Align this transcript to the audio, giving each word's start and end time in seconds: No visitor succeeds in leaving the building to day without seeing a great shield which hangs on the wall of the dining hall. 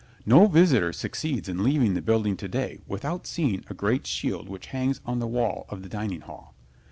No 0.25 0.47
visitor 0.47 0.91
succeeds 0.93 1.47
in 1.47 1.61
leaving 1.61 1.93
the 1.93 2.01
building 2.01 2.35
to 2.37 2.47
day 2.47 2.81
without 2.87 3.27
seeing 3.27 3.63
a 3.69 3.75
great 3.75 4.07
shield 4.07 4.49
which 4.49 4.65
hangs 4.73 4.99
on 5.05 5.19
the 5.19 5.27
wall 5.27 5.67
of 5.69 5.83
the 5.83 5.89
dining 5.89 6.21
hall. 6.21 6.55